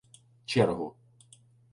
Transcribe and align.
чергу. 0.45 0.87